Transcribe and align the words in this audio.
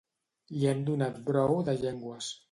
Li 0.53 0.69
han 0.69 0.79
donat 0.87 1.19
brou 1.27 1.61
de 1.69 1.77
llengües. 1.83 2.31